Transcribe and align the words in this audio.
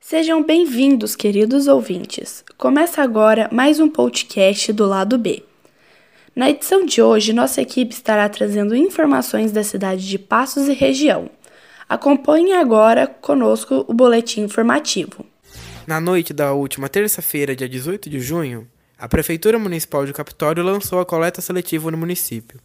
Sejam 0.00 0.42
bem-vindos, 0.42 1.16
queridos 1.16 1.66
ouvintes. 1.66 2.44
Começa 2.56 3.02
agora 3.02 3.50
mais 3.52 3.80
um 3.80 3.88
podcast 3.88 4.72
do 4.72 4.86
lado 4.86 5.18
B. 5.18 5.42
Na 6.34 6.48
edição 6.48 6.86
de 6.86 7.02
hoje, 7.02 7.32
nossa 7.32 7.60
equipe 7.60 7.92
estará 7.92 8.28
trazendo 8.28 8.76
informações 8.76 9.52
da 9.52 9.64
cidade 9.64 10.08
de 10.08 10.18
Passos 10.18 10.68
e 10.68 10.72
região. 10.72 11.28
Acompanhe 11.88 12.52
agora 12.52 13.06
conosco 13.06 13.84
o 13.88 13.92
boletim 13.92 14.42
informativo. 14.42 15.26
Na 15.86 16.00
noite 16.00 16.32
da 16.32 16.52
última 16.52 16.88
terça-feira, 16.88 17.56
dia 17.56 17.68
18 17.68 18.08
de 18.08 18.20
junho, 18.20 18.66
a 18.98 19.06
Prefeitura 19.08 19.58
Municipal 19.58 20.06
de 20.06 20.12
Capitólio 20.12 20.64
lançou 20.64 20.98
a 21.00 21.04
coleta 21.04 21.40
seletiva 21.40 21.90
no 21.90 21.98
município. 21.98 22.58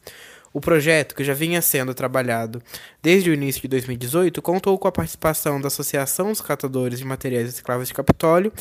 O 0.54 0.60
projeto, 0.60 1.16
que 1.16 1.24
já 1.24 1.34
vinha 1.34 1.62
sendo 1.62 1.94
trabalhado 1.94 2.62
desde 3.02 3.30
o 3.30 3.34
início 3.34 3.62
de 3.62 3.70
2018, 3.70 4.42
contou 4.42 4.78
com 4.78 4.88
a 4.88 4.92
participação 4.92 5.62
da 5.62 5.68
Associação 5.68 6.28
dos 6.28 6.42
Catadores 6.42 7.00
de 7.00 7.06
Materiais 7.06 7.50
Escravos 7.50 7.88
de 7.88 7.94
Capitólio, 7.94 8.52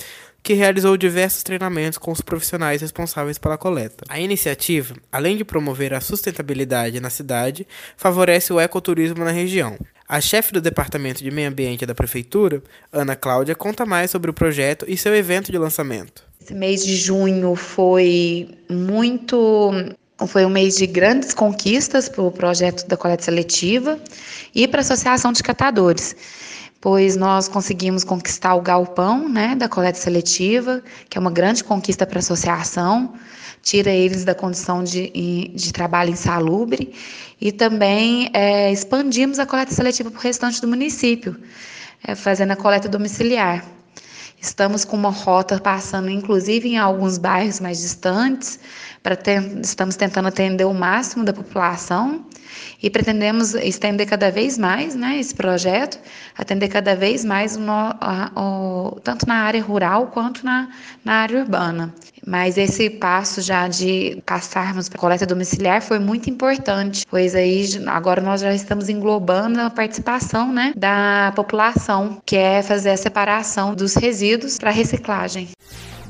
que 0.42 0.54
realizou 0.54 0.96
diversos 0.96 1.42
treinamentos 1.42 1.98
com 1.98 2.12
os 2.12 2.20
profissionais 2.20 2.80
responsáveis 2.80 3.38
pela 3.38 3.58
coleta. 3.58 4.04
A 4.08 4.20
iniciativa, 4.20 4.94
além 5.10 5.36
de 5.36 5.44
promover 5.44 5.92
a 5.92 6.00
sustentabilidade 6.00 7.00
na 7.00 7.10
cidade, 7.10 7.66
favorece 7.96 8.52
o 8.52 8.60
ecoturismo 8.60 9.24
na 9.24 9.32
região. 9.32 9.76
A 10.08 10.20
chefe 10.20 10.52
do 10.52 10.60
Departamento 10.60 11.22
de 11.22 11.30
Meio 11.30 11.48
Ambiente 11.48 11.86
da 11.86 11.94
Prefeitura, 11.94 12.62
Ana 12.92 13.14
Cláudia, 13.14 13.54
conta 13.54 13.84
mais 13.84 14.10
sobre 14.10 14.30
o 14.30 14.34
projeto 14.34 14.84
e 14.88 14.96
seu 14.96 15.14
evento 15.14 15.52
de 15.52 15.58
lançamento. 15.58 16.29
Esse 16.42 16.54
mês 16.54 16.82
de 16.84 16.96
junho 16.96 17.54
foi 17.54 18.48
muito 18.68 19.70
foi 20.26 20.44
um 20.44 20.50
mês 20.50 20.76
de 20.76 20.86
grandes 20.86 21.34
conquistas 21.34 22.08
para 22.08 22.22
o 22.22 22.30
projeto 22.30 22.86
da 22.88 22.96
coleta 22.96 23.22
seletiva 23.22 23.98
e 24.54 24.66
para 24.66 24.80
a 24.80 24.82
Associação 24.82 25.32
de 25.32 25.42
Catadores, 25.42 26.16
pois 26.80 27.14
nós 27.14 27.46
conseguimos 27.46 28.04
conquistar 28.04 28.54
o 28.54 28.62
galpão 28.62 29.28
né, 29.28 29.54
da 29.54 29.68
coleta 29.68 29.98
seletiva, 29.98 30.82
que 31.08 31.16
é 31.16 31.20
uma 31.20 31.30
grande 31.30 31.62
conquista 31.62 32.06
para 32.06 32.18
a 32.18 32.20
associação, 32.20 33.14
tira 33.62 33.90
eles 33.90 34.24
da 34.24 34.34
condição 34.34 34.82
de, 34.82 35.08
de 35.54 35.72
trabalho 35.72 36.10
insalubre, 36.10 36.94
e 37.40 37.52
também 37.52 38.30
é, 38.32 38.72
expandimos 38.72 39.38
a 39.38 39.46
coleta 39.46 39.72
seletiva 39.72 40.10
para 40.10 40.18
o 40.18 40.22
restante 40.22 40.60
do 40.60 40.68
município, 40.68 41.36
é, 42.02 42.14
fazendo 42.14 42.52
a 42.52 42.56
coleta 42.56 42.88
domiciliar. 42.88 43.79
Estamos 44.40 44.86
com 44.86 44.96
uma 44.96 45.10
rota 45.10 45.60
passando, 45.60 46.08
inclusive, 46.08 46.70
em 46.70 46.78
alguns 46.78 47.18
bairros 47.18 47.60
mais 47.60 47.80
distantes, 47.80 48.58
para 49.02 49.18
estamos 49.62 49.96
tentando 49.96 50.28
atender 50.28 50.64
o 50.64 50.72
máximo 50.72 51.24
da 51.24 51.32
população 51.32 52.24
e 52.82 52.88
pretendemos 52.88 53.54
estender 53.54 54.06
cada 54.06 54.30
vez 54.30 54.56
mais 54.58 54.94
né, 54.94 55.18
esse 55.18 55.34
projeto, 55.34 55.98
atender 56.36 56.68
cada 56.68 56.94
vez 56.94 57.24
mais 57.24 57.56
o, 57.56 57.60
a, 57.70 58.30
o, 58.36 59.00
tanto 59.00 59.26
na 59.26 59.36
área 59.36 59.62
rural 59.62 60.08
quanto 60.08 60.44
na, 60.44 60.68
na 61.04 61.14
área 61.14 61.40
urbana. 61.40 61.94
Mas 62.26 62.58
esse 62.58 62.90
passo 62.90 63.40
já 63.40 63.66
de 63.66 64.22
passarmos 64.26 64.88
para 64.88 64.98
coleta 64.98 65.26
domiciliar 65.26 65.80
foi 65.82 65.98
muito 65.98 66.28
importante, 66.28 67.04
pois 67.08 67.34
aí 67.34 67.66
agora 67.86 68.20
nós 68.20 68.40
já 68.40 68.52
estamos 68.52 68.88
englobando 68.88 69.60
a 69.60 69.70
participação 69.70 70.52
né, 70.52 70.72
da 70.76 71.32
população, 71.34 72.20
que 72.26 72.36
é 72.36 72.62
fazer 72.62 72.90
a 72.90 72.96
separação 72.96 73.74
dos 73.74 73.94
resíduos 73.94 74.58
para 74.58 74.70
reciclagem. 74.70 75.48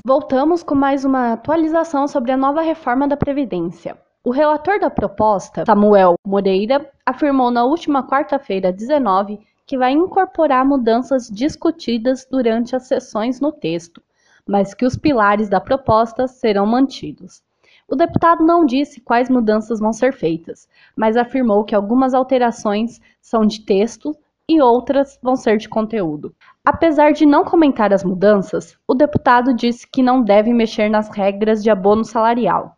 Voltamos 0.04 0.62
com 0.62 0.74
mais 0.74 1.04
uma 1.04 1.34
atualização 1.34 2.08
sobre 2.08 2.32
a 2.32 2.36
nova 2.36 2.62
reforma 2.62 3.06
da 3.06 3.16
Previdência. 3.16 3.96
O 4.22 4.30
relator 4.30 4.78
da 4.78 4.90
proposta, 4.90 5.64
Samuel 5.64 6.14
Moreira, 6.26 6.86
afirmou 7.06 7.50
na 7.50 7.64
última 7.64 8.06
quarta-feira, 8.06 8.70
19, 8.70 9.40
que 9.66 9.78
vai 9.78 9.92
incorporar 9.92 10.62
mudanças 10.62 11.26
discutidas 11.26 12.26
durante 12.30 12.76
as 12.76 12.86
sessões 12.86 13.40
no 13.40 13.50
texto, 13.50 14.02
mas 14.46 14.74
que 14.74 14.84
os 14.84 14.94
pilares 14.94 15.48
da 15.48 15.58
proposta 15.58 16.28
serão 16.28 16.66
mantidos. 16.66 17.42
O 17.88 17.96
deputado 17.96 18.44
não 18.44 18.66
disse 18.66 19.00
quais 19.00 19.30
mudanças 19.30 19.80
vão 19.80 19.90
ser 19.90 20.12
feitas, 20.12 20.68
mas 20.94 21.16
afirmou 21.16 21.64
que 21.64 21.74
algumas 21.74 22.12
alterações 22.12 23.00
são 23.22 23.46
de 23.46 23.64
texto 23.64 24.14
e 24.46 24.60
outras 24.60 25.18
vão 25.22 25.34
ser 25.34 25.56
de 25.56 25.66
conteúdo. 25.66 26.34
Apesar 26.62 27.12
de 27.12 27.24
não 27.24 27.42
comentar 27.42 27.90
as 27.90 28.04
mudanças, 28.04 28.76
o 28.86 28.92
deputado 28.92 29.54
disse 29.54 29.86
que 29.90 30.02
não 30.02 30.22
deve 30.22 30.52
mexer 30.52 30.90
nas 30.90 31.08
regras 31.08 31.62
de 31.62 31.70
abono 31.70 32.04
salarial. 32.04 32.76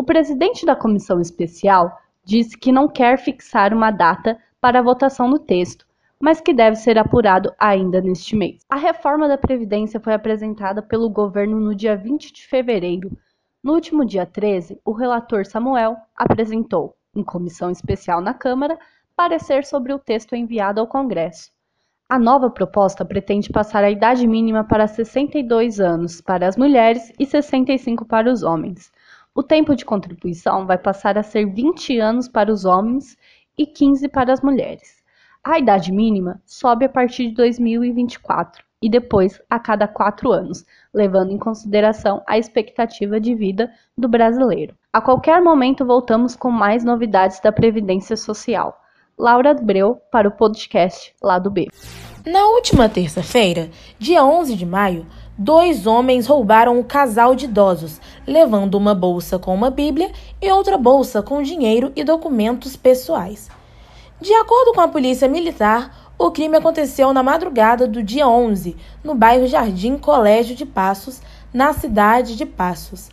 O 0.00 0.02
presidente 0.02 0.64
da 0.64 0.74
comissão 0.74 1.20
especial 1.20 2.00
disse 2.24 2.56
que 2.56 2.72
não 2.72 2.88
quer 2.88 3.18
fixar 3.18 3.74
uma 3.74 3.90
data 3.90 4.38
para 4.58 4.78
a 4.78 4.82
votação 4.82 5.28
do 5.28 5.38
texto, 5.38 5.86
mas 6.18 6.40
que 6.40 6.54
deve 6.54 6.76
ser 6.76 6.96
apurado 6.96 7.52
ainda 7.58 8.00
neste 8.00 8.34
mês. 8.34 8.64
A 8.70 8.76
reforma 8.76 9.28
da 9.28 9.36
Previdência 9.36 10.00
foi 10.00 10.14
apresentada 10.14 10.80
pelo 10.80 11.10
governo 11.10 11.60
no 11.60 11.74
dia 11.74 11.98
20 11.98 12.32
de 12.32 12.46
fevereiro. 12.46 13.14
No 13.62 13.74
último 13.74 14.02
dia 14.02 14.24
13, 14.24 14.80
o 14.86 14.92
relator 14.92 15.44
Samuel 15.44 15.98
apresentou, 16.16 16.96
em 17.14 17.22
comissão 17.22 17.70
especial 17.70 18.22
na 18.22 18.32
Câmara, 18.32 18.78
parecer 19.14 19.66
sobre 19.66 19.92
o 19.92 19.98
texto 19.98 20.34
enviado 20.34 20.80
ao 20.80 20.86
Congresso. 20.86 21.52
A 22.08 22.18
nova 22.18 22.48
proposta 22.48 23.04
pretende 23.04 23.50
passar 23.50 23.84
a 23.84 23.90
idade 23.90 24.26
mínima 24.26 24.64
para 24.64 24.86
62 24.86 25.78
anos 25.78 26.22
para 26.22 26.48
as 26.48 26.56
mulheres 26.56 27.12
e 27.18 27.26
65 27.26 28.06
para 28.06 28.32
os 28.32 28.42
homens. 28.42 28.90
O 29.32 29.44
tempo 29.44 29.76
de 29.76 29.84
contribuição 29.84 30.66
vai 30.66 30.76
passar 30.76 31.16
a 31.16 31.22
ser 31.22 31.46
20 31.46 32.00
anos 32.00 32.28
para 32.28 32.52
os 32.52 32.64
homens 32.64 33.16
e 33.56 33.64
15 33.64 34.08
para 34.08 34.32
as 34.32 34.40
mulheres. 34.40 35.00
A 35.44 35.56
idade 35.56 35.92
mínima 35.92 36.42
sobe 36.44 36.84
a 36.84 36.88
partir 36.88 37.28
de 37.28 37.34
2024 37.34 38.64
e 38.82 38.90
depois 38.90 39.40
a 39.48 39.58
cada 39.58 39.86
quatro 39.86 40.32
anos, 40.32 40.66
levando 40.92 41.30
em 41.30 41.38
consideração 41.38 42.22
a 42.26 42.38
expectativa 42.38 43.20
de 43.20 43.34
vida 43.34 43.70
do 43.96 44.08
brasileiro. 44.08 44.74
A 44.92 45.00
qualquer 45.00 45.40
momento 45.40 45.84
voltamos 45.84 46.34
com 46.34 46.50
mais 46.50 46.82
novidades 46.82 47.38
da 47.40 47.52
Previdência 47.52 48.16
Social. 48.16 48.76
Laura 49.16 49.54
Breu 49.54 50.00
para 50.10 50.28
o 50.28 50.32
podcast 50.32 51.14
Lado 51.22 51.50
B. 51.50 51.68
Na 52.26 52.46
última 52.48 52.88
terça-feira, 52.88 53.70
dia 53.98 54.24
11 54.24 54.56
de 54.56 54.66
maio, 54.66 55.06
dois 55.42 55.86
homens 55.86 56.26
roubaram 56.26 56.78
um 56.78 56.82
casal 56.82 57.34
de 57.34 57.46
idosos, 57.46 57.98
levando 58.26 58.74
uma 58.74 58.94
bolsa 58.94 59.38
com 59.38 59.54
uma 59.54 59.70
Bíblia 59.70 60.12
e 60.38 60.52
outra 60.52 60.76
bolsa 60.76 61.22
com 61.22 61.42
dinheiro 61.42 61.90
e 61.96 62.04
documentos 62.04 62.76
pessoais. 62.76 63.48
De 64.20 64.34
acordo 64.34 64.74
com 64.74 64.82
a 64.82 64.88
Polícia 64.88 65.26
Militar, 65.26 66.12
o 66.18 66.30
crime 66.30 66.58
aconteceu 66.58 67.14
na 67.14 67.22
madrugada 67.22 67.88
do 67.88 68.02
dia 68.02 68.28
11, 68.28 68.76
no 69.02 69.14
bairro 69.14 69.46
Jardim 69.46 69.96
Colégio 69.96 70.54
de 70.54 70.66
Passos, 70.66 71.22
na 71.54 71.72
cidade 71.72 72.36
de 72.36 72.44
Passos. 72.44 73.08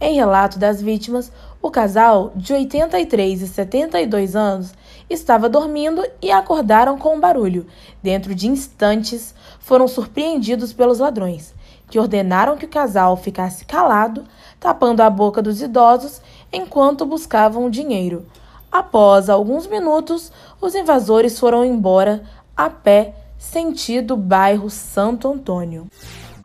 Em 0.00 0.16
relato 0.16 0.58
das 0.58 0.82
vítimas, 0.82 1.30
o 1.62 1.70
casal, 1.70 2.32
de 2.34 2.52
83 2.52 3.42
e 3.42 3.46
72 3.46 4.34
anos, 4.34 4.74
estava 5.08 5.48
dormindo 5.48 6.04
e 6.20 6.32
acordaram 6.32 6.98
com 6.98 7.14
um 7.14 7.20
barulho. 7.20 7.66
Dentro 8.02 8.34
de 8.34 8.48
instantes, 8.48 9.32
foram 9.60 9.86
surpreendidos 9.86 10.72
pelos 10.72 10.98
ladrões, 10.98 11.54
que 11.90 11.98
ordenaram 11.98 12.56
que 12.56 12.66
o 12.66 12.68
casal 12.68 13.16
ficasse 13.16 13.64
calado, 13.64 14.24
tapando 14.60 15.02
a 15.02 15.10
boca 15.10 15.42
dos 15.42 15.60
idosos 15.62 16.20
enquanto 16.52 17.06
buscavam 17.06 17.66
o 17.66 17.70
dinheiro. 17.70 18.26
Após 18.70 19.30
alguns 19.30 19.66
minutos, 19.66 20.30
os 20.60 20.74
invasores 20.74 21.38
foram 21.38 21.64
embora 21.64 22.22
a 22.56 22.68
pé, 22.68 23.14
sentido 23.38 24.16
bairro 24.16 24.68
Santo 24.68 25.28
Antônio. 25.28 25.86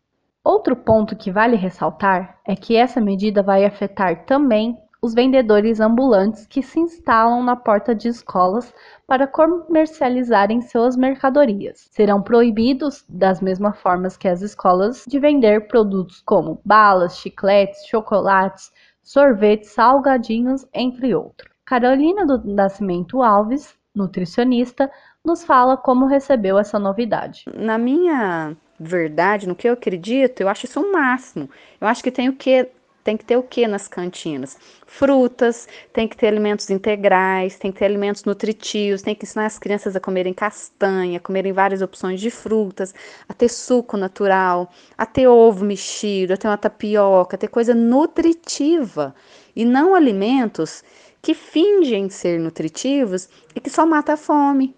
Outro 0.44 0.76
ponto 0.76 1.16
que 1.16 1.32
vale 1.32 1.56
ressaltar 1.58 2.40
é 2.48 2.56
que 2.56 2.76
essa 2.76 3.02
medida 3.02 3.44
vai 3.44 3.66
afetar 3.66 4.26
também 4.26 4.78
os 5.02 5.14
vendedores 5.14 5.80
ambulantes 5.80 6.46
que 6.46 6.62
se 6.62 6.80
instalam 6.80 7.44
na 7.44 7.56
porta 7.56 7.96
de 7.96 8.08
escolas 8.08 8.74
para 9.08 9.28
comercializarem 9.28 10.62
suas 10.62 10.98
mercadorias. 10.98 11.88
Serão 11.92 12.22
proibidos, 12.22 13.06
das 13.08 13.42
mesmas 13.42 13.80
formas 13.80 14.18
que 14.18 14.28
as 14.28 14.42
escolas, 14.42 15.06
de 15.08 15.20
vender 15.20 15.68
produtos 15.68 16.22
como 16.22 16.60
balas, 16.66 17.18
chicletes, 17.18 17.86
chocolates, 17.88 18.72
sorvetes, 19.02 19.72
salgadinhos, 19.72 20.68
entre 20.74 21.16
outros. 21.16 21.50
Carolina 21.66 22.26
do 22.26 22.42
Nascimento 22.46 23.22
Alves, 23.22 23.78
nutricionista, 23.96 24.92
nos 25.24 25.44
fala 25.44 25.78
como 25.78 26.08
recebeu 26.08 26.58
essa 26.58 26.80
novidade. 26.80 27.46
Na 27.54 27.78
minha 27.78 28.56
verdade, 28.80 29.48
no 29.48 29.56
que 29.56 29.68
eu 29.68 29.74
acredito, 29.74 30.42
eu 30.42 30.50
acho 30.50 30.66
isso 30.66 30.80
o 30.80 30.92
máximo. 30.92 31.50
Eu 31.80 31.88
acho 31.88 32.04
que 32.04 32.12
tem 32.12 32.30
o 32.30 32.34
que 32.34 32.70
tem 33.04 33.18
que 33.18 33.26
ter 33.26 33.38
o 33.38 33.44
que 33.44 33.68
nas 33.68 33.88
cantinas? 33.88 34.58
Frutas, 34.86 35.68
tem 35.92 36.08
que 36.08 36.16
ter 36.16 36.28
alimentos 36.28 36.70
integrais, 36.70 37.58
tem 37.58 37.72
que 37.72 37.80
ter 37.80 37.86
alimentos 37.86 38.24
nutritivos, 38.24 39.02
tem 39.02 39.16
que 39.16 39.26
ensinar 39.26 39.48
as 39.48 39.58
crianças 39.58 39.96
a 39.96 40.00
comerem 40.00 40.34
castanha, 40.34 41.18
a 41.18 41.20
comerem 41.20 41.52
várias 41.52 41.81
opções 41.81 42.20
de 42.20 42.30
frutas, 42.30 42.94
a 43.28 43.34
ter 43.34 43.50
suco 43.50 43.98
natural, 43.98 44.70
a 44.98 45.06
ter 45.06 45.28
ovo 45.28 45.66
mexido, 45.66 46.34
a 46.34 46.38
ter 46.38 46.48
uma 46.48 46.58
tapioca, 46.58 47.36
a 47.36 47.40
ter 47.40 47.48
coisa 47.48 47.74
nutritiva 47.74 49.16
e 49.56 49.66
não 49.66 49.96
alimentos 49.96 50.84
que 51.22 51.34
fingem 51.34 52.10
ser 52.10 52.40
nutritivos 52.40 53.28
e 53.56 53.60
que 53.60 53.70
só 53.70 53.86
mata 53.86 54.14
a 54.14 54.18
fome. 54.18 54.76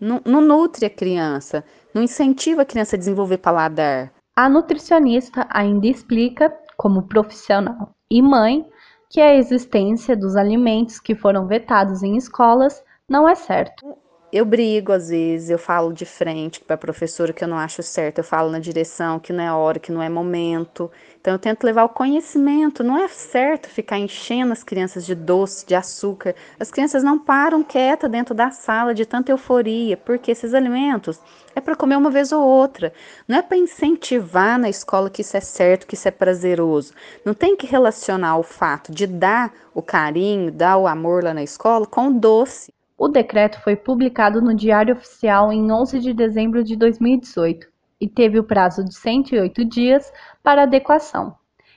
Não, 0.00 0.20
não 0.24 0.40
nutre 0.40 0.86
a 0.86 0.90
criança, 0.90 1.64
não 1.96 2.02
incentiva 2.02 2.60
a 2.60 2.66
criança 2.66 2.94
a 2.94 2.98
desenvolver 2.98 3.38
paladar. 3.38 4.12
A 4.36 4.50
nutricionista 4.50 5.46
ainda 5.48 5.86
explica 5.86 6.54
como 6.76 7.08
profissional 7.08 7.90
e 8.10 8.20
mãe 8.20 8.66
que 9.08 9.18
a 9.18 9.34
existência 9.34 10.14
dos 10.14 10.36
alimentos 10.36 11.00
que 11.00 11.14
foram 11.14 11.46
vetados 11.46 12.02
em 12.02 12.14
escolas 12.14 12.84
não 13.08 13.26
é 13.26 13.34
certo. 13.34 13.96
Eu 14.30 14.44
brigo 14.44 14.92
às 14.92 15.08
vezes, 15.08 15.48
eu 15.48 15.58
falo 15.58 15.90
de 15.90 16.04
frente 16.04 16.60
para 16.60 16.74
a 16.74 16.78
professora 16.78 17.32
que 17.32 17.42
eu 17.42 17.48
não 17.48 17.56
acho 17.56 17.82
certo, 17.82 18.18
eu 18.18 18.24
falo 18.24 18.50
na 18.50 18.58
direção 18.58 19.18
que 19.18 19.32
não 19.32 19.42
é 19.42 19.50
hora, 19.50 19.78
que 19.78 19.90
não 19.90 20.02
é 20.02 20.10
momento. 20.10 20.90
Então 21.26 21.34
eu 21.34 21.40
tento 21.40 21.64
levar 21.64 21.82
o 21.82 21.88
conhecimento, 21.88 22.84
não 22.84 22.96
é 22.96 23.08
certo 23.08 23.68
ficar 23.68 23.98
enchendo 23.98 24.52
as 24.52 24.62
crianças 24.62 25.04
de 25.04 25.12
doce, 25.12 25.66
de 25.66 25.74
açúcar. 25.74 26.36
As 26.56 26.70
crianças 26.70 27.02
não 27.02 27.18
param 27.18 27.64
quieta 27.64 28.08
dentro 28.08 28.32
da 28.32 28.52
sala 28.52 28.94
de 28.94 29.04
tanta 29.04 29.32
euforia, 29.32 29.96
porque 29.96 30.30
esses 30.30 30.54
alimentos 30.54 31.20
é 31.52 31.60
para 31.60 31.74
comer 31.74 31.96
uma 31.96 32.12
vez 32.12 32.30
ou 32.30 32.40
outra. 32.40 32.92
Não 33.26 33.38
é 33.38 33.42
para 33.42 33.56
incentivar 33.56 34.56
na 34.56 34.68
escola 34.68 35.10
que 35.10 35.22
isso 35.22 35.36
é 35.36 35.40
certo, 35.40 35.88
que 35.88 35.96
isso 35.96 36.06
é 36.06 36.12
prazeroso. 36.12 36.94
Não 37.24 37.34
tem 37.34 37.56
que 37.56 37.66
relacionar 37.66 38.38
o 38.38 38.44
fato 38.44 38.92
de 38.92 39.08
dar 39.08 39.52
o 39.74 39.82
carinho, 39.82 40.52
dar 40.52 40.76
o 40.76 40.86
amor 40.86 41.24
lá 41.24 41.34
na 41.34 41.42
escola 41.42 41.88
com 41.88 42.06
o 42.06 42.20
doce. 42.20 42.72
O 42.96 43.08
decreto 43.08 43.60
foi 43.64 43.74
publicado 43.74 44.40
no 44.40 44.54
Diário 44.54 44.94
Oficial 44.94 45.52
em 45.52 45.72
11 45.72 45.98
de 45.98 46.12
dezembro 46.12 46.62
de 46.62 46.76
2018 46.76 47.74
e 48.00 48.08
teve 48.08 48.38
o 48.38 48.44
prazo 48.44 48.84
de 48.84 48.94
108 48.94 49.64
dias 49.64 50.12
para 50.42 50.62
adequação. 50.62 51.34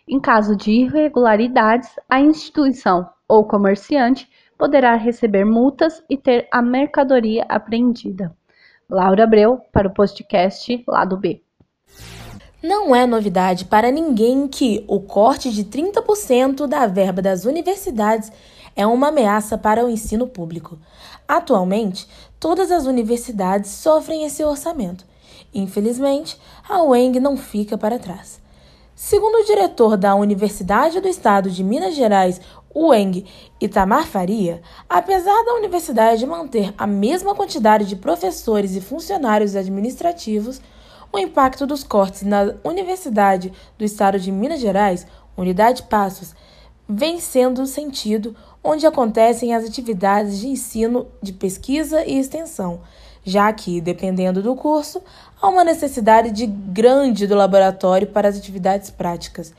Em 0.07 0.19
caso 0.19 0.55
de 0.55 0.71
irregularidades, 0.71 1.89
a 2.09 2.19
instituição 2.19 3.09
ou 3.27 3.45
comerciante 3.45 4.27
poderá 4.57 4.95
receber 4.95 5.45
multas 5.45 6.03
e 6.09 6.17
ter 6.17 6.47
a 6.51 6.61
mercadoria 6.61 7.45
apreendida. 7.47 8.35
Laura 8.89 9.23
Abreu, 9.23 9.61
para 9.71 9.87
o 9.87 9.93
podcast 9.93 10.83
Lado 10.87 11.15
B. 11.15 11.41
Não 12.61 12.93
é 12.93 13.05
novidade 13.05 13.63
para 13.65 13.89
ninguém 13.89 14.47
que 14.47 14.83
o 14.87 14.99
corte 14.99 15.49
de 15.49 15.63
30% 15.63 16.67
da 16.67 16.85
verba 16.87 17.21
das 17.21 17.45
universidades 17.45 18.31
é 18.75 18.85
uma 18.85 19.07
ameaça 19.09 19.57
para 19.57 19.85
o 19.85 19.89
ensino 19.89 20.27
público. 20.27 20.77
Atualmente, 21.27 22.07
todas 22.39 22.71
as 22.71 22.85
universidades 22.85 23.71
sofrem 23.71 24.25
esse 24.25 24.43
orçamento. 24.43 25.05
Infelizmente, 25.53 26.39
a 26.67 26.83
UENG 26.83 27.19
não 27.19 27.35
fica 27.35 27.77
para 27.77 27.99
trás. 27.99 28.39
Segundo 28.95 29.35
o 29.35 29.45
diretor 29.45 29.95
da 29.95 30.13
Universidade 30.13 30.99
do 30.99 31.07
Estado 31.07 31.49
de 31.49 31.63
Minas 31.63 31.95
Gerais, 31.95 32.41
UENG, 32.75 33.25
Itamar 33.59 34.05
Faria, 34.05 34.61
apesar 34.89 35.43
da 35.45 35.53
universidade 35.53 36.25
manter 36.25 36.73
a 36.77 36.85
mesma 36.85 37.33
quantidade 37.33 37.85
de 37.85 37.95
professores 37.95 38.75
e 38.75 38.81
funcionários 38.81 39.55
administrativos, 39.55 40.61
o 41.11 41.17
impacto 41.17 41.65
dos 41.65 41.83
cortes 41.83 42.23
na 42.23 42.53
Universidade 42.63 43.51
do 43.77 43.85
Estado 43.85 44.19
de 44.19 44.31
Minas 44.31 44.59
Gerais, 44.59 45.07
Unidade 45.35 45.83
Passos, 45.83 46.35
vem 46.87 47.19
sendo 47.19 47.65
sentido 47.65 48.35
onde 48.63 48.85
acontecem 48.85 49.53
as 49.55 49.63
atividades 49.63 50.39
de 50.39 50.47
ensino 50.47 51.07
de 51.21 51.31
pesquisa 51.31 52.05
e 52.05 52.19
extensão, 52.19 52.81
já 53.23 53.51
que, 53.51 53.81
dependendo 53.81 54.41
do 54.41 54.55
curso, 54.55 55.01
há 55.41 55.47
uma 55.47 55.63
necessidade 55.63 56.31
de 56.31 56.45
grande 56.45 57.27
do 57.27 57.35
laboratório 57.35 58.07
para 58.07 58.27
as 58.27 58.37
atividades 58.37 58.89
práticas. 58.89 59.53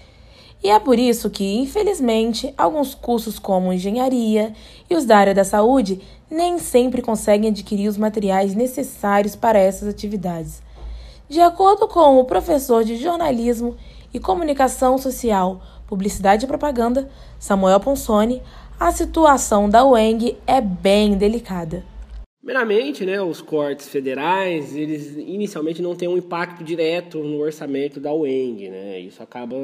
E 0.62 0.69
é 0.69 0.79
por 0.79 0.99
isso 0.99 1.31
que, 1.31 1.57
infelizmente, 1.57 2.53
alguns 2.57 2.95
cursos 2.95 3.39
como 3.39 3.73
engenharia 3.73 4.53
e 4.89 4.95
os 4.95 5.07
da 5.07 5.17
área 5.17 5.35
da 5.35 5.45
saúde 5.45 6.03
nem 6.31 6.59
sempre 6.59 7.01
conseguem 7.01 7.51
adquirir 7.51 7.89
os 7.89 7.97
materiais 7.97 8.55
necessários 8.55 9.35
para 9.35 9.59
essas 9.59 9.89
atividades. 9.89 10.62
De 11.29 11.41
acordo 11.41 11.89
com 11.89 12.19
o 12.19 12.25
professor 12.25 12.85
de 12.85 12.97
jornalismo 12.97 13.77
e 14.12 14.21
comunicação 14.21 14.99
social, 14.99 15.62
publicidade 15.87 16.45
e 16.45 16.49
propaganda, 16.49 17.09
Samuel 17.39 17.81
Ponsoni, 17.81 18.43
a 18.79 18.93
situação 18.93 19.69
da 19.69 19.85
UENG 19.85 20.37
é 20.47 20.61
bem 20.61 21.17
delicada. 21.17 21.85
Primeiramente, 22.41 23.05
né, 23.05 23.21
os 23.21 23.43
cortes 23.43 23.89
federais, 23.89 24.75
eles 24.75 25.15
inicialmente 25.15 25.83
não 25.83 25.95
têm 25.95 26.09
um 26.09 26.17
impacto 26.17 26.65
direto 26.65 27.19
no 27.19 27.39
orçamento 27.39 28.01
da 28.01 28.15
UENG, 28.15 28.71
né? 28.71 28.99
Isso 28.99 29.23
acaba 29.23 29.55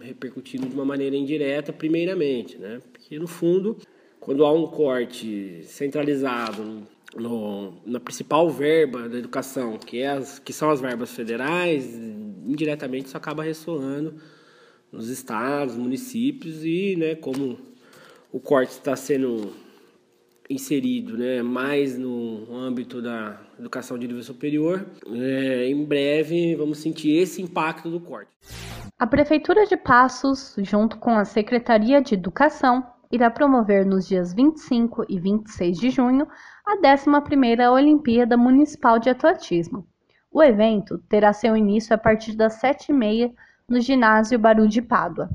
repercutindo 0.00 0.66
de 0.66 0.74
uma 0.74 0.84
maneira 0.84 1.14
indireta, 1.14 1.74
primeiramente, 1.74 2.56
né? 2.56 2.80
Porque 2.90 3.18
no 3.18 3.26
fundo, 3.26 3.76
quando 4.18 4.46
há 4.46 4.50
um 4.50 4.66
corte 4.66 5.60
centralizado 5.64 6.88
no, 7.14 7.74
na 7.84 8.00
principal 8.00 8.48
verba 8.48 9.10
da 9.10 9.18
educação, 9.18 9.76
que, 9.76 9.98
é 10.00 10.08
as, 10.08 10.38
que 10.38 10.54
são 10.54 10.70
as 10.70 10.80
verbas 10.80 11.12
federais, 11.12 11.94
indiretamente 12.46 13.08
isso 13.08 13.16
acaba 13.16 13.42
ressoando 13.42 14.14
nos 14.90 15.10
estados, 15.10 15.76
municípios 15.76 16.64
e, 16.64 16.96
né, 16.96 17.14
como 17.14 17.58
o 18.32 18.40
corte 18.40 18.70
está 18.70 18.96
sendo 18.96 19.52
inserido 20.48 21.16
né, 21.16 21.42
mais 21.42 21.98
no 21.98 22.46
âmbito 22.54 23.02
da 23.02 23.40
educação 23.58 23.98
de 23.98 24.06
nível 24.06 24.22
superior, 24.22 24.86
é, 25.08 25.68
em 25.68 25.84
breve 25.84 26.54
vamos 26.56 26.78
sentir 26.78 27.16
esse 27.16 27.42
impacto 27.42 27.90
do 27.90 28.00
corte. 28.00 28.30
A 28.98 29.06
Prefeitura 29.06 29.66
de 29.66 29.76
Passos, 29.76 30.54
junto 30.58 30.98
com 30.98 31.18
a 31.18 31.24
Secretaria 31.24 32.00
de 32.00 32.14
Educação, 32.14 32.86
irá 33.10 33.30
promover 33.30 33.84
nos 33.84 34.06
dias 34.08 34.32
25 34.32 35.04
e 35.08 35.18
26 35.20 35.78
de 35.78 35.90
junho 35.90 36.26
a 36.64 36.76
11ª 36.78 37.70
Olimpíada 37.70 38.36
Municipal 38.36 38.98
de 38.98 39.10
Atletismo. 39.10 39.86
O 40.30 40.42
evento 40.42 40.98
terá 41.08 41.32
seu 41.32 41.56
início 41.56 41.94
a 41.94 41.98
partir 41.98 42.34
das 42.36 42.60
7h30 42.60 43.32
no 43.68 43.80
ginásio 43.80 44.38
Baru 44.38 44.66
de 44.68 44.82
Pádua. 44.82 45.30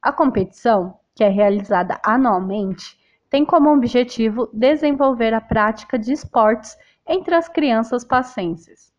A 0.00 0.12
competição, 0.12 0.98
que 1.14 1.24
é 1.24 1.28
realizada 1.28 2.00
anualmente, 2.04 2.96
tem 3.30 3.44
como 3.44 3.72
objetivo 3.72 4.48
desenvolver 4.52 5.34
a 5.34 5.40
prática 5.40 5.98
de 5.98 6.12
esportes 6.12 6.76
entre 7.06 7.34
as 7.34 7.48
crianças 7.48 8.04
passenses. 8.04 8.92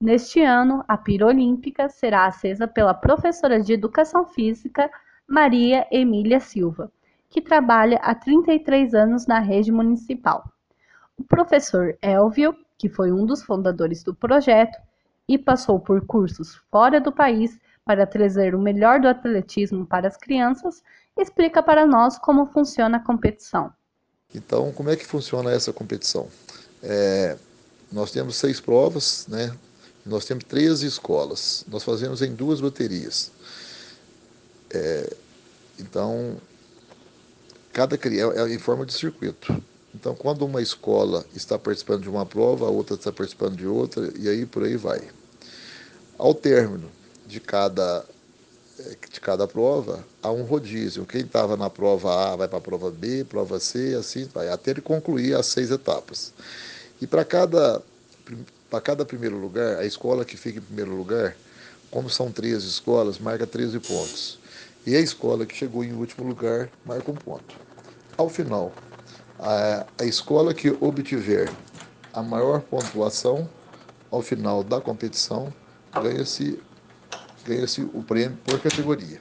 Neste 0.00 0.42
ano, 0.42 0.84
a 0.86 0.96
pira 0.96 1.26
olímpica 1.26 1.88
será 1.88 2.26
acesa 2.26 2.68
pela 2.68 2.92
professora 2.92 3.60
de 3.60 3.72
Educação 3.72 4.26
Física 4.26 4.90
Maria 5.26 5.86
Emília 5.90 6.40
Silva, 6.40 6.92
que 7.30 7.40
trabalha 7.40 7.98
há 8.02 8.14
33 8.14 8.94
anos 8.94 9.26
na 9.26 9.38
rede 9.38 9.72
municipal. 9.72 10.44
O 11.16 11.24
professor 11.24 11.96
Elvio, 12.02 12.54
que 12.76 12.88
foi 12.88 13.10
um 13.10 13.24
dos 13.24 13.42
fundadores 13.42 14.02
do 14.02 14.14
projeto 14.14 14.78
e 15.28 15.38
passou 15.38 15.80
por 15.80 16.04
cursos 16.06 16.56
fora 16.70 17.00
do 17.00 17.10
país 17.10 17.58
para 17.84 18.06
trazer 18.06 18.54
o 18.54 18.60
melhor 18.60 19.00
do 19.00 19.08
atletismo 19.08 19.86
para 19.86 20.08
as 20.08 20.16
crianças, 20.16 20.82
explica 21.18 21.62
para 21.62 21.86
nós 21.86 22.18
como 22.18 22.46
funciona 22.46 22.96
a 22.96 23.00
competição. 23.00 23.72
Então, 24.34 24.72
como 24.72 24.90
é 24.90 24.96
que 24.96 25.06
funciona 25.06 25.52
essa 25.52 25.72
competição? 25.72 26.28
É, 26.82 27.36
nós 27.90 28.10
temos 28.10 28.36
seis 28.36 28.60
provas, 28.60 29.26
né? 29.28 29.56
Nós 30.04 30.24
temos 30.24 30.44
13 30.44 30.86
escolas. 30.86 31.64
Nós 31.68 31.84
fazemos 31.84 32.20
em 32.20 32.34
duas 32.34 32.60
baterias. 32.60 33.30
É, 34.70 35.16
então, 35.78 36.36
cada 37.72 37.96
criança 37.96 38.38
é 38.40 38.52
em 38.52 38.58
forma 38.58 38.84
de 38.84 38.92
circuito. 38.92 39.62
Então, 39.94 40.14
quando 40.14 40.44
uma 40.44 40.60
escola 40.60 41.24
está 41.34 41.56
participando 41.56 42.02
de 42.02 42.10
uma 42.10 42.26
prova, 42.26 42.66
a 42.66 42.70
outra 42.70 42.96
está 42.96 43.12
participando 43.12 43.56
de 43.56 43.66
outra, 43.66 44.12
e 44.18 44.28
aí 44.28 44.44
por 44.44 44.64
aí 44.64 44.76
vai. 44.76 45.00
Ao 46.18 46.34
término 46.34 46.90
de 47.24 47.38
cada, 47.38 48.04
é, 48.04 48.13
de 49.10 49.20
cada 49.20 49.46
prova, 49.46 50.04
há 50.22 50.30
um 50.30 50.42
rodízio. 50.42 51.06
Quem 51.06 51.22
estava 51.22 51.56
na 51.56 51.70
prova 51.70 52.32
A 52.32 52.36
vai 52.36 52.48
para 52.48 52.58
a 52.58 52.60
prova 52.60 52.90
B, 52.90 53.24
prova 53.24 53.60
C, 53.60 53.96
assim 53.98 54.28
vai, 54.34 54.48
até 54.48 54.72
ele 54.72 54.80
concluir 54.80 55.34
as 55.34 55.46
seis 55.46 55.70
etapas. 55.70 56.32
E 57.00 57.06
para 57.06 57.24
cada, 57.24 57.82
para 58.68 58.80
cada 58.80 59.04
primeiro 59.04 59.36
lugar, 59.38 59.78
a 59.78 59.84
escola 59.84 60.24
que 60.24 60.36
fica 60.36 60.58
em 60.58 60.62
primeiro 60.62 60.94
lugar, 60.96 61.36
como 61.90 62.10
são 62.10 62.32
13 62.32 62.66
escolas, 62.66 63.18
marca 63.18 63.46
13 63.46 63.78
pontos. 63.78 64.38
E 64.86 64.96
a 64.96 65.00
escola 65.00 65.46
que 65.46 65.54
chegou 65.54 65.84
em 65.84 65.92
último 65.92 66.26
lugar 66.26 66.68
marca 66.84 67.10
um 67.10 67.14
ponto. 67.14 67.54
Ao 68.16 68.28
final, 68.28 68.72
a, 69.38 69.86
a 69.98 70.04
escola 70.04 70.52
que 70.52 70.70
obtiver 70.80 71.50
a 72.12 72.22
maior 72.22 72.60
pontuação 72.60 73.48
ao 74.10 74.22
final 74.22 74.62
da 74.62 74.80
competição 74.80 75.52
ganha-se 75.92 76.60
ganha-se 77.44 77.82
o 77.82 78.02
prêmio 78.02 78.36
por 78.44 78.60
categoria. 78.60 79.20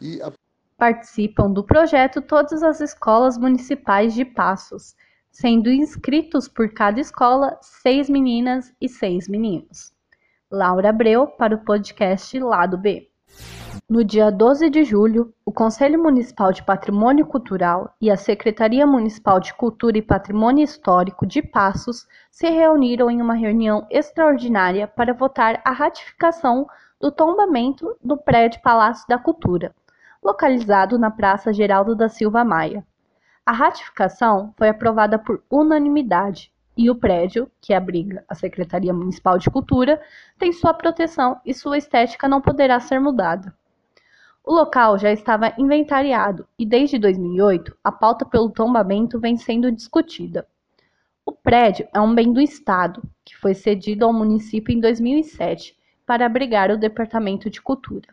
E 0.00 0.20
a... 0.22 0.32
Participam 0.76 1.50
do 1.50 1.62
projeto 1.62 2.20
todas 2.20 2.62
as 2.62 2.80
escolas 2.80 3.38
municipais 3.38 4.14
de 4.14 4.24
Passos, 4.24 4.96
sendo 5.30 5.70
inscritos 5.70 6.48
por 6.48 6.72
cada 6.72 7.00
escola 7.00 7.56
seis 7.60 8.10
meninas 8.10 8.72
e 8.80 8.88
seis 8.88 9.28
meninos. 9.28 9.92
Laura 10.50 10.90
Abreu 10.90 11.26
para 11.26 11.54
o 11.54 11.64
podcast 11.64 12.38
Lado 12.38 12.76
B. 12.76 13.08
No 13.88 14.04
dia 14.04 14.30
12 14.30 14.68
de 14.70 14.84
julho, 14.84 15.32
o 15.44 15.52
Conselho 15.52 16.02
Municipal 16.02 16.52
de 16.52 16.62
Patrimônio 16.62 17.26
Cultural 17.26 17.94
e 18.00 18.10
a 18.10 18.16
Secretaria 18.16 18.86
Municipal 18.86 19.40
de 19.40 19.54
Cultura 19.54 19.96
e 19.96 20.02
Patrimônio 20.02 20.64
Histórico 20.64 21.26
de 21.26 21.42
Passos 21.42 22.06
se 22.30 22.48
reuniram 22.48 23.10
em 23.10 23.20
uma 23.20 23.34
reunião 23.34 23.86
extraordinária 23.90 24.86
para 24.86 25.14
votar 25.14 25.60
a 25.64 25.72
ratificação 25.72 26.66
do 27.02 27.10
tombamento 27.10 27.96
do 28.00 28.16
prédio 28.16 28.62
Palácio 28.62 29.04
da 29.08 29.18
Cultura, 29.18 29.74
localizado 30.22 30.96
na 30.96 31.10
Praça 31.10 31.52
Geraldo 31.52 31.96
da 31.96 32.08
Silva 32.08 32.44
Maia. 32.44 32.86
A 33.44 33.50
ratificação 33.50 34.54
foi 34.56 34.68
aprovada 34.68 35.18
por 35.18 35.42
unanimidade 35.50 36.52
e 36.76 36.88
o 36.88 36.94
prédio, 36.94 37.50
que 37.60 37.74
abriga 37.74 38.24
a 38.28 38.36
Secretaria 38.36 38.94
Municipal 38.94 39.36
de 39.36 39.50
Cultura, 39.50 40.00
tem 40.38 40.52
sua 40.52 40.72
proteção 40.72 41.40
e 41.44 41.52
sua 41.52 41.76
estética 41.76 42.28
não 42.28 42.40
poderá 42.40 42.78
ser 42.78 43.00
mudada. 43.00 43.52
O 44.44 44.54
local 44.54 44.96
já 44.96 45.10
estava 45.10 45.52
inventariado 45.58 46.46
e 46.56 46.64
desde 46.64 47.00
2008 47.00 47.76
a 47.82 47.90
pauta 47.90 48.24
pelo 48.24 48.48
tombamento 48.48 49.18
vem 49.18 49.36
sendo 49.36 49.72
discutida. 49.72 50.46
O 51.26 51.32
prédio 51.32 51.88
é 51.92 52.00
um 52.00 52.14
bem 52.14 52.32
do 52.32 52.40
Estado, 52.40 53.02
que 53.24 53.36
foi 53.36 53.54
cedido 53.54 54.04
ao 54.04 54.12
município 54.12 54.72
em 54.72 54.78
2007 54.78 55.81
para 56.06 56.26
abrigar 56.26 56.70
o 56.70 56.78
Departamento 56.78 57.48
de 57.48 57.60
Cultura. 57.60 58.08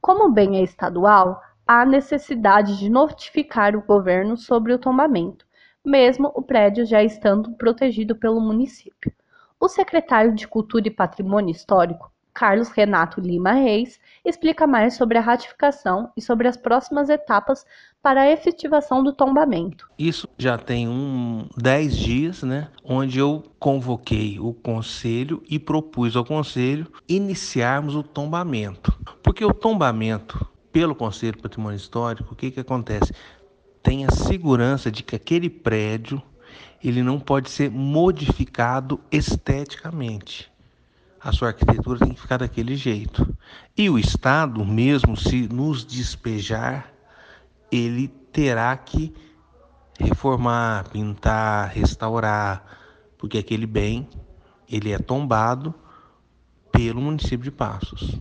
Como 0.00 0.30
bem 0.30 0.58
é 0.58 0.62
estadual, 0.62 1.42
há 1.66 1.84
necessidade 1.84 2.78
de 2.78 2.88
notificar 2.88 3.76
o 3.76 3.82
governo 3.82 4.36
sobre 4.36 4.72
o 4.72 4.78
tombamento, 4.78 5.46
mesmo 5.84 6.30
o 6.34 6.42
prédio 6.42 6.86
já 6.86 7.02
estando 7.02 7.52
protegido 7.52 8.16
pelo 8.16 8.40
município. 8.40 9.12
O 9.60 9.68
secretário 9.68 10.34
de 10.34 10.46
Cultura 10.46 10.86
e 10.86 10.90
Patrimônio 10.90 11.50
Histórico, 11.50 12.12
Carlos 12.38 12.68
Renato 12.68 13.20
Lima 13.20 13.50
Reis, 13.50 13.98
explica 14.24 14.64
mais 14.64 14.94
sobre 14.94 15.18
a 15.18 15.20
ratificação 15.20 16.12
e 16.16 16.22
sobre 16.22 16.46
as 16.46 16.56
próximas 16.56 17.08
etapas 17.08 17.66
para 18.00 18.20
a 18.20 18.30
efetivação 18.30 19.02
do 19.02 19.12
tombamento. 19.12 19.90
Isso 19.98 20.28
já 20.38 20.56
tem 20.56 20.88
um 20.88 21.48
10 21.56 21.96
dias, 21.96 22.42
né, 22.44 22.68
onde 22.84 23.18
eu 23.18 23.42
convoquei 23.58 24.38
o 24.38 24.54
conselho 24.54 25.42
e 25.50 25.58
propus 25.58 26.14
ao 26.14 26.24
conselho 26.24 26.86
iniciarmos 27.08 27.96
o 27.96 28.04
tombamento. 28.04 28.96
Porque 29.20 29.44
o 29.44 29.52
tombamento 29.52 30.46
pelo 30.70 30.94
Conselho 30.94 31.42
Patrimônio 31.42 31.76
Histórico, 31.76 32.34
o 32.34 32.36
que 32.36 32.52
que 32.52 32.60
acontece? 32.60 33.12
Tem 33.82 34.06
a 34.06 34.12
segurança 34.12 34.92
de 34.92 35.02
que 35.02 35.16
aquele 35.16 35.50
prédio 35.50 36.22
ele 36.84 37.02
não 37.02 37.18
pode 37.18 37.50
ser 37.50 37.68
modificado 37.68 39.00
esteticamente 39.10 40.48
a 41.20 41.32
sua 41.32 41.48
arquitetura 41.48 41.98
tem 41.98 42.14
que 42.14 42.20
ficar 42.20 42.38
daquele 42.38 42.76
jeito. 42.76 43.36
E 43.76 43.90
o 43.90 43.98
Estado, 43.98 44.64
mesmo 44.64 45.16
se 45.16 45.48
nos 45.48 45.84
despejar, 45.84 46.92
ele 47.70 48.08
terá 48.08 48.76
que 48.76 49.14
reformar, 49.98 50.88
pintar, 50.90 51.70
restaurar, 51.70 52.64
porque 53.16 53.38
aquele 53.38 53.66
bem 53.66 54.08
ele 54.68 54.92
é 54.92 54.98
tombado 54.98 55.74
pelo 56.70 57.00
município 57.00 57.40
de 57.40 57.50
Passos. 57.50 58.20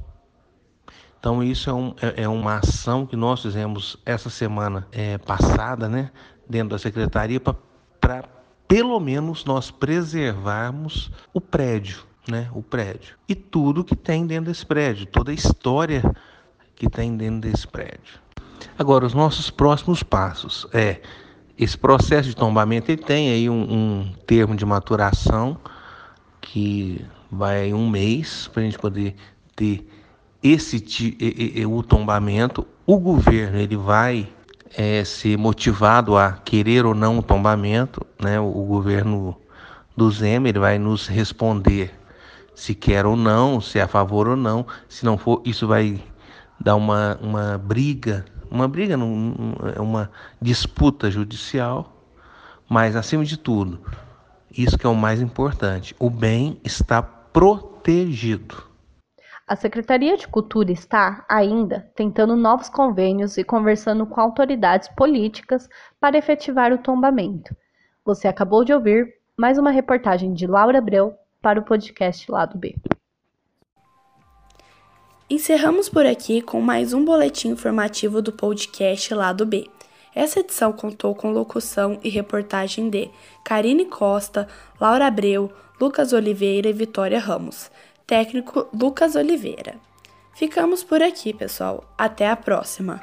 Então 1.19 1.43
isso 1.43 1.69
é, 1.69 1.73
um, 1.73 1.93
é, 2.01 2.23
é 2.23 2.27
uma 2.27 2.57
ação 2.57 3.05
que 3.05 3.15
nós 3.15 3.41
fizemos 3.41 3.97
essa 4.05 4.29
semana 4.29 4.87
é, 4.91 5.17
passada, 5.17 5.89
né, 5.89 6.11
dentro 6.49 6.69
da 6.69 6.79
secretaria 6.79 7.39
para 7.39 8.23
pelo 8.67 8.99
menos 8.99 9.45
nós 9.45 9.71
preservarmos 9.71 11.11
o 11.33 11.39
prédio 11.39 12.05
né, 12.27 12.49
o 12.53 12.61
prédio. 12.61 13.15
E 13.27 13.35
tudo 13.35 13.83
que 13.83 13.95
tem 13.95 14.25
dentro 14.25 14.45
desse 14.45 14.65
prédio, 14.65 15.05
toda 15.05 15.31
a 15.31 15.33
história 15.33 16.03
que 16.75 16.89
tem 16.89 17.15
dentro 17.15 17.49
desse 17.49 17.67
prédio. 17.67 18.19
Agora, 18.77 19.05
os 19.05 19.13
nossos 19.13 19.49
próximos 19.49 20.03
passos 20.03 20.67
é 20.73 21.01
esse 21.57 21.77
processo 21.77 22.29
de 22.29 22.35
tombamento 22.35 22.91
ele 22.91 23.01
tem 23.01 23.31
aí 23.31 23.49
um, 23.49 23.61
um 23.61 24.13
termo 24.27 24.55
de 24.55 24.63
maturação 24.63 25.57
que 26.39 27.03
vai 27.31 27.73
um 27.73 27.89
mês 27.89 28.47
para 28.53 28.61
a 28.61 28.65
gente 28.65 28.77
poder 28.77 29.15
ter 29.55 29.87
esse 30.41 30.77
o 31.67 31.81
tombamento. 31.81 32.65
O 32.85 32.99
governo 32.99 33.57
ele 33.57 33.75
vai 33.75 34.29
é, 34.75 35.03
ser 35.03 35.37
motivado 35.37 36.15
a 36.15 36.33
querer 36.33 36.85
ou 36.85 36.93
não 36.93 37.17
o 37.17 37.23
tombamento, 37.23 38.05
né? 38.21 38.39
O, 38.39 38.45
o 38.45 38.65
governo 38.65 39.35
do 39.95 40.11
Zema 40.11 40.49
ele 40.49 40.59
vai 40.59 40.77
nos 40.77 41.07
responder 41.07 41.91
se 42.57 42.73
quer 42.73 43.05
ou 43.05 43.15
não, 43.15 43.61
se 43.61 43.77
é 43.77 43.83
a 43.83 43.87
favor 43.87 44.27
ou 44.27 44.35
não. 44.35 44.65
Se 44.89 45.05
não 45.05 45.15
for, 45.15 45.43
isso 45.45 45.67
vai 45.67 46.03
dar 46.59 46.75
uma, 46.75 47.15
uma 47.21 47.55
briga, 47.55 48.25
uma 48.49 48.67
briga, 48.67 48.95
é 49.75 49.79
uma 49.79 50.09
disputa 50.41 51.11
judicial, 51.11 51.93
mas 52.67 52.95
acima 52.95 53.23
de 53.23 53.37
tudo, 53.37 53.79
isso 54.51 54.75
que 54.75 54.87
é 54.87 54.89
o 54.89 54.95
mais 54.95 55.21
importante, 55.21 55.95
o 55.99 56.09
bem 56.09 56.59
está 56.63 56.99
protegido. 56.99 58.63
A 59.47 59.55
Secretaria 59.55 60.17
de 60.17 60.27
Cultura 60.27 60.71
está, 60.71 61.23
ainda, 61.29 61.91
tentando 61.95 62.35
novos 62.35 62.69
convênios 62.69 63.37
e 63.37 63.43
conversando 63.43 64.03
com 64.07 64.19
autoridades 64.19 64.89
políticas 64.89 65.69
para 65.99 66.17
efetivar 66.17 66.73
o 66.73 66.79
tombamento. 66.79 67.55
Você 68.03 68.27
acabou 68.27 68.65
de 68.65 68.73
ouvir 68.73 69.13
mais 69.37 69.59
uma 69.59 69.69
reportagem 69.69 70.33
de 70.33 70.47
Laura 70.47 70.79
Abreu 70.79 71.15
para 71.47 71.61
o 71.61 71.63
podcast 71.63 72.29
Lado 72.29 72.57
B. 72.57 72.75
Encerramos 75.29 75.87
por 75.87 76.05
aqui 76.05 76.41
com 76.41 76.59
mais 76.59 76.91
um 76.91 77.05
boletim 77.05 77.51
informativo 77.51 78.21
do 78.21 78.33
podcast 78.33 79.13
Lado 79.13 79.45
B. 79.45 79.65
Essa 80.13 80.41
edição 80.41 80.73
contou 80.73 81.15
com 81.15 81.31
locução 81.31 82.01
e 82.03 82.09
reportagem 82.09 82.89
de 82.89 83.09
Karine 83.45 83.85
Costa, 83.85 84.45
Laura 84.77 85.07
Abreu, 85.07 85.49
Lucas 85.79 86.11
Oliveira 86.11 86.67
e 86.67 86.73
Vitória 86.73 87.17
Ramos. 87.17 87.71
Técnico 88.05 88.67
Lucas 88.73 89.15
Oliveira. 89.15 89.75
Ficamos 90.35 90.83
por 90.83 91.01
aqui, 91.01 91.31
pessoal. 91.31 91.85
Até 91.97 92.29
a 92.29 92.35
próxima! 92.35 92.99